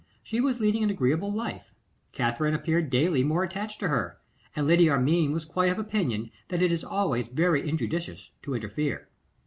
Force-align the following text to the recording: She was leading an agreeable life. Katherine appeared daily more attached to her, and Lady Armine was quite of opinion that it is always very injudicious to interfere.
She 0.23 0.41
was 0.41 0.59
leading 0.59 0.81
an 0.83 0.89
agreeable 0.89 1.31
life. 1.31 1.75
Katherine 2.11 2.55
appeared 2.55 2.89
daily 2.89 3.23
more 3.23 3.43
attached 3.43 3.79
to 3.81 3.89
her, 3.89 4.17
and 4.55 4.65
Lady 4.65 4.89
Armine 4.89 5.31
was 5.31 5.45
quite 5.45 5.69
of 5.69 5.77
opinion 5.77 6.31
that 6.47 6.63
it 6.63 6.71
is 6.71 6.83
always 6.83 7.27
very 7.27 7.69
injudicious 7.69 8.31
to 8.41 8.55
interfere. 8.55 9.09